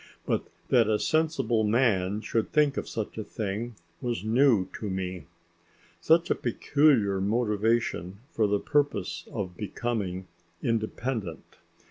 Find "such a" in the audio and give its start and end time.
2.89-3.23, 5.99-6.33